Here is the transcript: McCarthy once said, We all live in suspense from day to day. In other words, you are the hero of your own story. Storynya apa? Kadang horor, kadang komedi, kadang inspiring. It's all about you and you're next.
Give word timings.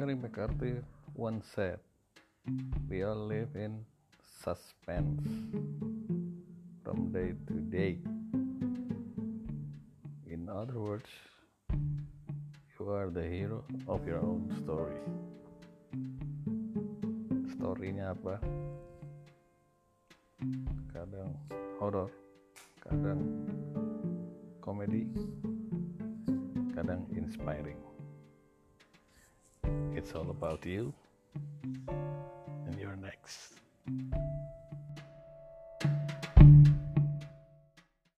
McCarthy 0.00 0.80
once 1.14 1.44
said, 1.54 1.78
We 2.88 3.02
all 3.02 3.26
live 3.26 3.50
in 3.54 3.84
suspense 4.42 5.20
from 6.82 7.12
day 7.12 7.34
to 7.46 7.54
day. 7.68 7.98
In 10.26 10.48
other 10.48 10.80
words, 10.80 11.04
you 12.78 12.88
are 12.88 13.10
the 13.10 13.22
hero 13.22 13.62
of 13.86 14.06
your 14.06 14.24
own 14.24 14.48
story. 14.64 14.96
Storynya 17.52 18.16
apa? 18.16 18.40
Kadang 20.96 21.36
horor, 21.76 22.08
kadang 22.80 23.20
komedi, 24.64 25.12
kadang 26.72 27.04
inspiring. 27.12 27.89
It's 30.00 30.14
all 30.14 30.30
about 30.30 30.64
you 30.64 30.94
and 31.86 32.80
you're 32.80 32.96
next. 32.96 33.60